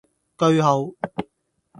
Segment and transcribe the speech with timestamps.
[0.35, 0.89] 句號